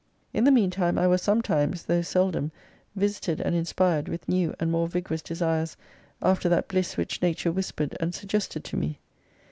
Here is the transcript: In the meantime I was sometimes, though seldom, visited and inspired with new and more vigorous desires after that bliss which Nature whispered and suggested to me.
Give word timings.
In 0.33 0.45
the 0.45 0.51
meantime 0.51 0.97
I 0.97 1.05
was 1.05 1.21
sometimes, 1.21 1.83
though 1.83 2.01
seldom, 2.01 2.51
visited 2.95 3.39
and 3.39 3.53
inspired 3.55 4.07
with 4.07 4.27
new 4.27 4.55
and 4.59 4.71
more 4.71 4.87
vigorous 4.87 5.21
desires 5.21 5.77
after 6.23 6.49
that 6.49 6.67
bliss 6.67 6.97
which 6.97 7.21
Nature 7.21 7.51
whispered 7.51 7.95
and 7.99 8.15
suggested 8.15 8.63
to 8.63 8.75
me. 8.77 8.99